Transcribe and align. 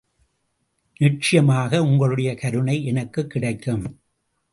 நிச்சயமாக, 0.97 1.83
உங்களுடைய 1.83 2.35
கருணை 2.35 2.85
எனக்குக் 2.85 3.29
கிடைக்கும். 3.29 3.99